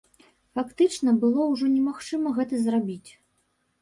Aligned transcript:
Фактычна 0.59 1.13
было 1.23 1.41
ўжо 1.51 1.65
немагчыма 1.75 2.29
гэта 2.39 2.63
зрабіць. 2.67 3.11